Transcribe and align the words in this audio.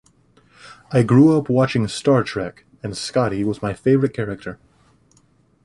"I 0.91 1.03
grew 1.03 1.37
up 1.37 1.47
watching 1.47 1.87
"Star 1.87 2.23
Trek" 2.23 2.65
and 2.81 2.97
Scotty 2.97 3.43
was 3.43 3.61
my 3.61 3.75
favourite 3.75 4.15
character. 4.15 4.57